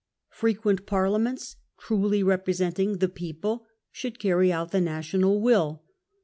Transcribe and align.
Frequent 0.31 0.87
Parliaments, 0.87 1.57
truly 1.77 2.23
representing 2.23 2.97
the 2.97 3.07
"people", 3.07 3.67
should 3.91 4.17
carry 4.17 4.51
out 4.51 4.71
the 4.71 4.81
national 4.81 5.39
will. 5.39 5.83